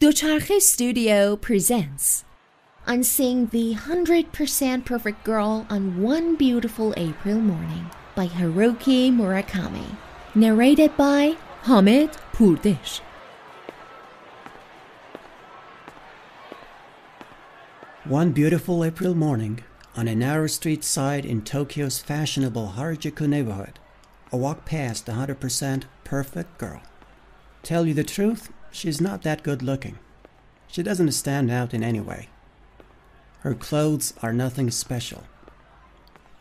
[0.00, 2.24] Docharche Studio presents
[2.86, 9.96] On Seeing the 100% Perfect Girl on One Beautiful April Morning by Haruki Murakami.
[10.36, 13.00] Narrated by Hamid Purdish.
[18.04, 19.64] One beautiful April morning,
[19.96, 23.80] on a narrow street side in Tokyo's fashionable Harajuku neighborhood,
[24.32, 26.82] I walked past the 100% perfect girl.
[27.64, 29.98] Tell you the truth, she's not that good looking.
[30.66, 32.28] She doesn't stand out in any way.
[33.40, 35.24] Her clothes are nothing special.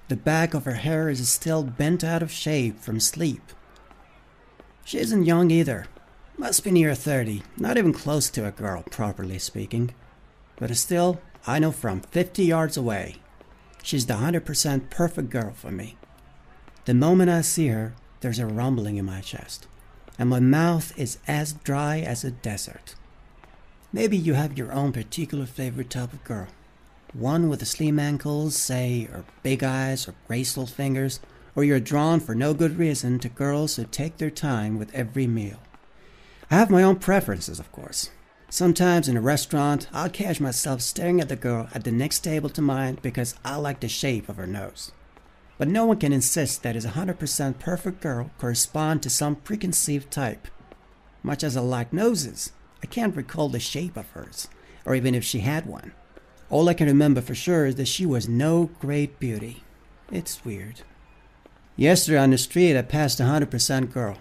[0.10, 3.42] The back of her hair is still bent out of shape from sleep.
[4.84, 5.88] She isn't young either.
[6.38, 9.94] Must be near 30, not even close to a girl, properly speaking.
[10.58, 13.16] But still, I know from 50 yards away,
[13.84, 15.98] she's the 100% perfect girl for me.
[16.86, 19.68] The moment I see her, there's a rumbling in my chest
[20.18, 22.96] and my mouth is as dry as a desert.
[23.94, 26.48] Maybe you have your own particular favorite type of girl.
[27.14, 31.20] One with the slim ankles, say, or big eyes, or graceful fingers,
[31.56, 35.26] or you're drawn for no good reason to girls who take their time with every
[35.26, 35.60] meal.
[36.52, 38.12] I have my own preferences, of course.
[38.50, 42.50] Sometimes in a restaurant, I'll catch myself staring at the girl at the next table
[42.50, 44.92] to mine because I like the shape of her nose.
[45.58, 50.48] But no one can insist that his 100% perfect girl correspond to some preconceived type.
[51.24, 52.52] Much as I like noses,
[52.84, 54.48] I can't recall the shape of hers,
[54.86, 55.94] or even if she had one.
[56.50, 59.64] All I can remember for sure is that she was no great beauty.
[60.12, 60.82] It's weird.
[61.76, 64.18] Yesterday on the street, I passed a 100% girl.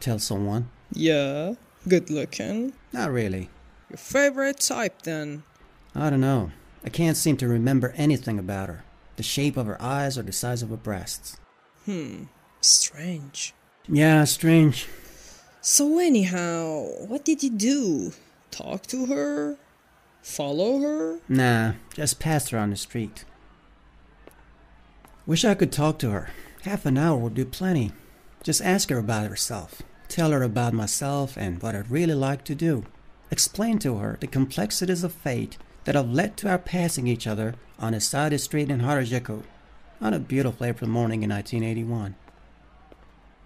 [0.00, 0.70] Tell someone.
[0.92, 1.54] Yeah,
[1.86, 2.72] good looking.
[2.92, 3.50] Not really.
[3.90, 5.44] Your favorite type then?
[5.94, 6.52] I don't know.
[6.84, 8.84] I can't seem to remember anything about her
[9.16, 11.38] the shape of her eyes or the size of her breasts.
[11.84, 12.24] Hmm,
[12.60, 13.54] strange.
[13.88, 14.88] Yeah, strange.
[15.60, 18.12] So, anyhow, what did you do?
[18.50, 19.56] Talk to her?
[20.22, 21.18] Follow her?
[21.28, 23.24] Nah, just passed her on the street.
[25.26, 26.30] Wish I could talk to her.
[26.62, 27.92] Half an hour would do plenty.
[28.42, 29.82] Just ask her about herself.
[30.08, 32.84] Tell her about myself and what I'd really like to do.
[33.30, 37.54] Explain to her the complexities of fate that have led to our passing each other
[37.78, 39.42] on a side street in Harajuku
[40.00, 42.14] on a beautiful April morning in 1981.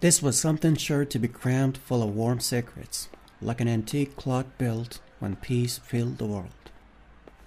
[0.01, 3.09] This was something sure to be crammed full of warm secrets,
[3.41, 6.51] like an antique clock built when peace filled the world.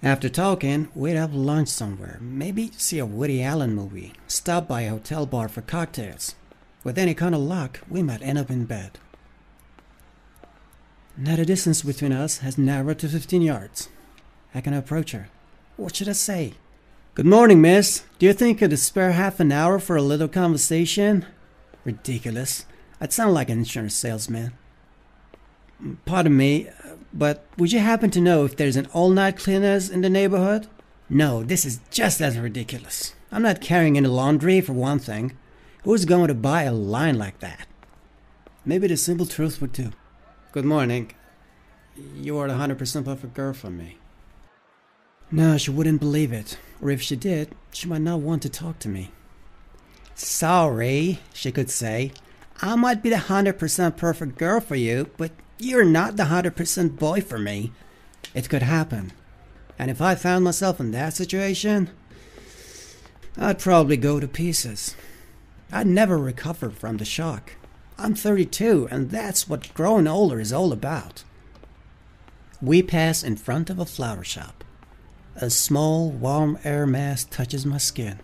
[0.02, 4.90] After talking, we'd have lunch somewhere, maybe see a Woody Allen movie, stop by a
[4.90, 6.34] hotel bar for cocktails.
[6.82, 8.98] With any kind of luck, we might end up in bed.
[11.16, 13.88] Now the distance between us has narrowed to 15 yards.
[14.54, 15.28] I can I approach her.
[15.76, 16.54] What should I say?
[17.14, 18.04] Good morning, miss.
[18.18, 21.26] Do you think I'd spare half an hour for a little conversation?
[21.84, 22.66] Ridiculous.
[23.00, 24.52] I'd sound like an insurance salesman.
[26.04, 26.68] Pardon me,
[27.12, 30.66] but would you happen to know if there's an all night cleaners in the neighborhood?
[31.08, 33.14] No, this is just as ridiculous.
[33.32, 35.36] I'm not carrying any laundry, for one thing.
[35.84, 37.66] Who's going to buy a line like that?
[38.64, 39.92] Maybe the simple truth would do.
[40.52, 41.12] Good morning.
[42.14, 43.99] You are the 100% perfect girl for me.
[45.32, 46.58] No, she wouldn't believe it.
[46.82, 49.10] Or if she did, she might not want to talk to me.
[50.14, 52.12] Sorry, she could say.
[52.60, 57.20] I might be the 100% perfect girl for you, but you're not the 100% boy
[57.20, 57.72] for me.
[58.34, 59.12] It could happen.
[59.78, 61.90] And if I found myself in that situation,
[63.38, 64.94] I'd probably go to pieces.
[65.72, 67.54] I'd never recover from the shock.
[67.96, 71.22] I'm 32, and that's what growing older is all about.
[72.60, 74.64] We pass in front of a flower shop.
[75.36, 78.20] A small, warm air mass touches my skin.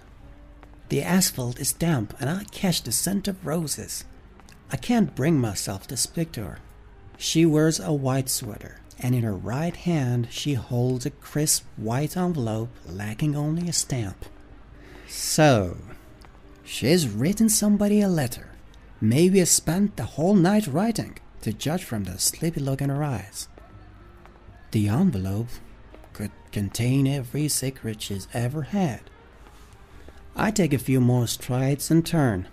[0.88, 4.04] The asphalt is damp and I catch the scent of roses.
[4.70, 6.58] I can't bring myself to speak to her.
[7.16, 12.16] She wears a white sweater, and in her right hand she holds a crisp white
[12.16, 14.26] envelope lacking only a stamp.
[15.08, 15.78] So,
[16.64, 18.50] she's written somebody a letter.
[19.00, 23.48] Maybe spent the whole night writing, to judge from the sleepy look in her eyes.
[24.72, 25.48] The envelope
[26.16, 29.00] could contain every secret she's ever had.
[30.34, 32.48] I take a few more strides and turn.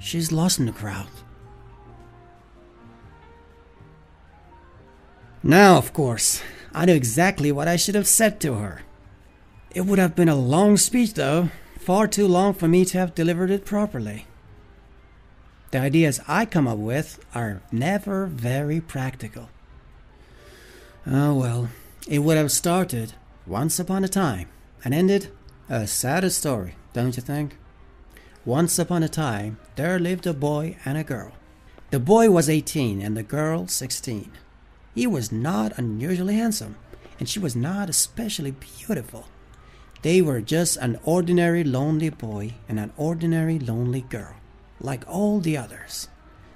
[0.00, 1.06] She's lost in the crowd.
[5.44, 6.42] Now, of course,
[6.74, 8.82] I know exactly what I should have said to her.
[9.76, 13.14] It would have been a long speech, though, far too long for me to have
[13.14, 14.26] delivered it properly.
[15.76, 19.50] The ideas I come up with are never very practical.
[21.06, 21.68] Oh well,
[22.08, 23.12] it would have started
[23.46, 24.48] once upon a time
[24.82, 25.28] and ended
[25.68, 27.58] a sad story, don't you think?
[28.46, 31.32] Once upon a time, there lived a boy and a girl.
[31.90, 34.32] The boy was 18 and the girl 16.
[34.94, 36.76] He was not unusually handsome,
[37.18, 39.26] and she was not especially beautiful.
[40.00, 44.36] They were just an ordinary lonely boy and an ordinary lonely girl,
[44.80, 46.08] like all the others.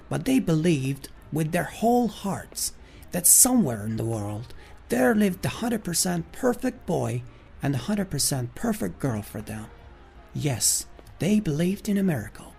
[0.09, 2.73] But they believed with their whole hearts
[3.11, 4.53] that somewhere in the world
[4.89, 7.23] there lived the 100% perfect boy
[7.63, 9.67] and the 100% perfect girl for them.
[10.33, 10.85] Yes,
[11.19, 12.53] they believed in a miracle,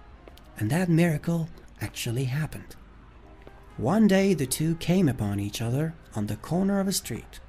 [0.56, 1.48] and that miracle
[1.80, 2.76] actually happened.
[3.76, 7.40] One day the two came upon each other on the corner of a street.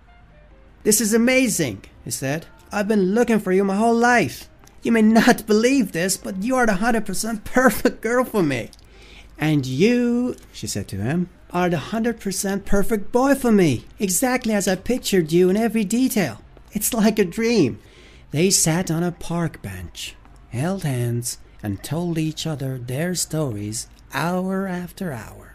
[0.83, 2.47] This is amazing, he said.
[2.71, 4.49] I've been looking for you my whole life.
[4.83, 8.69] You may not believe this, but you are the 100% perfect girl for me.
[9.39, 14.67] And you, she said to him, are the 100% perfect boy for me, exactly as
[14.67, 16.41] I pictured you in every detail.
[16.71, 17.79] It's like a dream.
[18.31, 20.15] They sat on a park bench,
[20.49, 25.53] held hands, and told each other their stories hour after hour.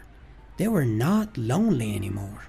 [0.57, 2.45] They were not lonely anymore.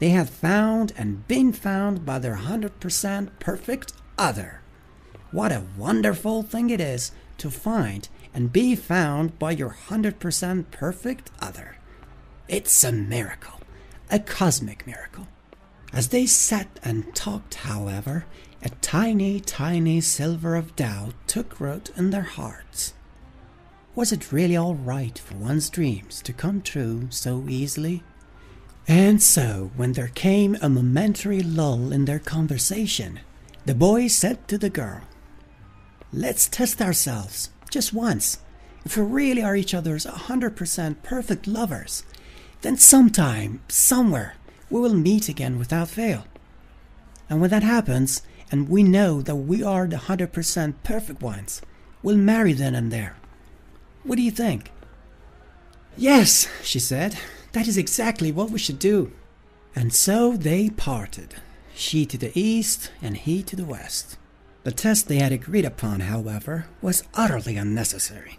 [0.00, 4.61] They had found and been found by their 100% perfect other.
[5.32, 11.30] What a wonderful thing it is to find and be found by your 100% perfect
[11.40, 11.76] other.
[12.48, 13.60] It's a miracle,
[14.10, 15.26] a cosmic miracle.
[15.90, 18.26] As they sat and talked, however,
[18.62, 22.92] a tiny, tiny silver of doubt took root in their hearts.
[23.94, 28.02] Was it really all right for one's dreams to come true so easily?
[28.86, 33.20] And so, when there came a momentary lull in their conversation,
[33.64, 35.02] the boy said to the girl,
[36.14, 38.38] Let's test ourselves, just once.
[38.84, 42.04] If we really are each other's 100% perfect lovers,
[42.60, 44.34] then sometime, somewhere,
[44.68, 46.24] we will meet again without fail.
[47.30, 48.20] And when that happens,
[48.50, 51.62] and we know that we are the 100% perfect ones,
[52.02, 53.16] we'll marry then and there.
[54.02, 54.70] What do you think?
[55.96, 57.18] Yes, she said,
[57.52, 59.12] that is exactly what we should do.
[59.74, 61.36] And so they parted,
[61.74, 64.18] she to the east and he to the west.
[64.64, 68.38] The test they had agreed upon, however, was utterly unnecessary.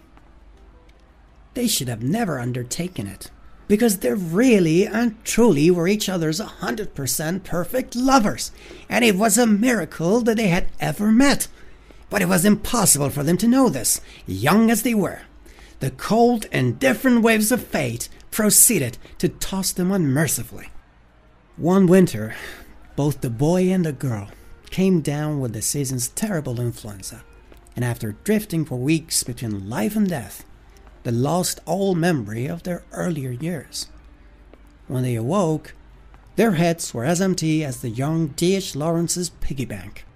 [1.52, 3.30] They should have never undertaken it,
[3.68, 8.52] because they really and truly were each other's 100% perfect lovers,
[8.88, 11.46] and it was a miracle that they had ever met.
[12.08, 15.22] But it was impossible for them to know this, young as they were.
[15.80, 20.70] The cold, indifferent waves of fate proceeded to toss them unmercifully.
[21.56, 22.34] One winter,
[22.96, 24.30] both the boy and the girl
[24.74, 27.22] came down with the season's terrible influenza,
[27.76, 30.44] and after drifting for weeks between life and death,
[31.04, 33.86] they lost all memory of their earlier years.
[34.88, 35.76] When they awoke,
[36.34, 38.74] their heads were as empty as the young D.H.
[38.74, 40.06] Lawrence's piggy bank.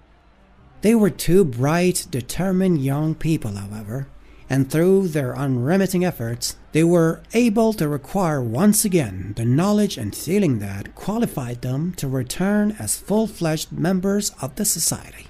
[0.81, 4.09] They were two bright, determined young people, however,
[4.49, 10.15] and through their unremitting efforts, they were able to acquire once again the knowledge and
[10.15, 15.27] feeling that qualified them to return as full fledged members of the society.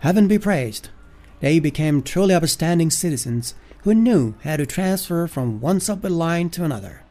[0.00, 0.90] Heaven be praised,
[1.40, 6.64] they became truly upstanding citizens who knew how to transfer from one subway line to
[6.64, 7.02] another,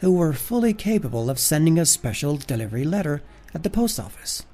[0.00, 3.22] who were fully capable of sending a special delivery letter
[3.54, 4.44] at the post office.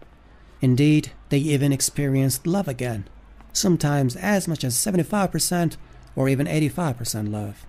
[0.60, 3.08] Indeed, they even experienced love again,
[3.52, 5.76] sometimes as much as 75%
[6.16, 7.66] or even 85% love.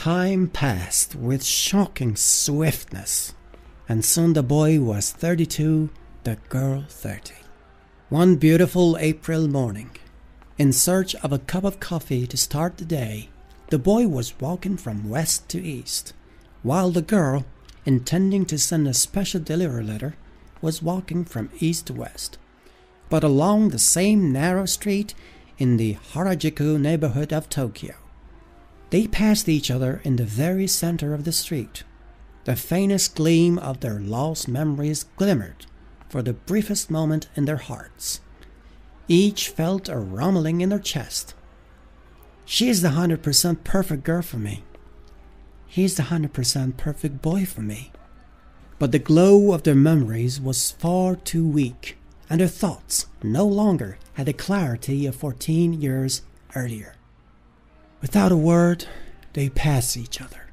[0.00, 3.34] Time passed with shocking swiftness,
[3.86, 5.90] and soon the boy was 32,
[6.24, 7.34] the girl 30.
[8.08, 9.90] One beautiful April morning,
[10.56, 13.28] in search of a cup of coffee to start the day,
[13.68, 16.14] the boy was walking from west to east,
[16.62, 17.44] while the girl,
[17.84, 20.14] intending to send a special delivery letter,
[20.62, 22.38] was walking from east to west.
[23.10, 25.14] But along the same narrow street
[25.58, 27.99] in the Harajuku neighborhood of Tokyo.
[28.90, 31.84] They passed each other in the very center of the street.
[32.44, 35.66] The faintest gleam of their lost memories glimmered
[36.08, 38.20] for the briefest moment in their hearts.
[39.06, 41.34] Each felt a rumbling in their chest.
[42.44, 44.64] She is the 100% perfect girl for me.
[45.68, 47.92] He's the 100% perfect boy for me.
[48.80, 51.96] But the glow of their memories was far too weak,
[52.28, 56.22] and their thoughts no longer had the clarity of 14 years
[56.56, 56.94] earlier.
[58.00, 58.86] Without a word,
[59.34, 60.46] they pass each other,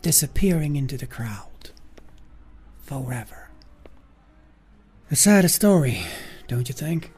[0.00, 1.70] disappearing into the crowd
[2.84, 3.48] forever.
[5.10, 6.02] A sad story,
[6.48, 7.12] don't you think?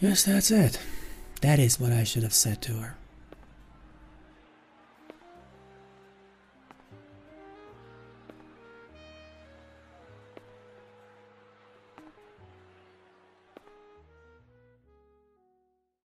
[0.00, 0.80] Yes, that's it.
[1.40, 2.96] That is what I should have said to her.